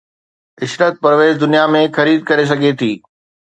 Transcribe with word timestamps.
عشرت 0.65 0.93
پرويز 1.03 1.33
دنيا 1.43 1.63
۾ 1.75 1.83
خريد 1.99 2.19
ڪري 2.29 2.43
سگهي 2.51 2.71
ٿي 2.79 2.91